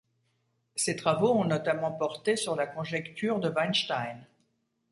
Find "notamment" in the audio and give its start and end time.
1.45-1.91